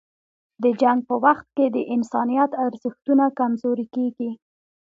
د 0.63 0.65
جنګ 0.81 0.99
په 1.09 1.15
وخت 1.25 1.47
کې 1.57 1.65
د 1.75 1.77
انسانیت 1.95 2.51
ارزښتونه 2.65 3.25
کمزوري 3.39 3.85
کېږي. 3.95 4.29